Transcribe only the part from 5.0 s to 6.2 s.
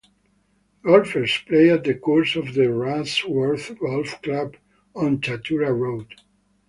Tatura Road.